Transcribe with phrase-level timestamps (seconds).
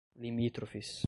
[0.15, 0.99] limítrofes